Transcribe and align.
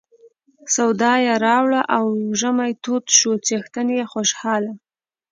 سودا 0.75 1.13
یې 1.25 1.33
راوړه 1.45 1.81
او 1.95 2.05
ژمی 2.39 2.71
تود 2.83 3.05
شو 3.17 3.31
څښتن 3.45 3.87
یې 3.97 4.03
خوشاله. 4.11 4.73